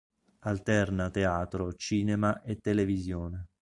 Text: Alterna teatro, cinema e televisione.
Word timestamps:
Alterna 0.45 1.11
teatro, 1.11 1.73
cinema 1.77 2.41
e 2.41 2.55
televisione. 2.57 3.49